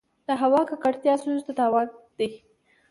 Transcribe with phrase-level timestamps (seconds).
[0.27, 2.29] د هوا ککړتیا سږو ته تاوان دی.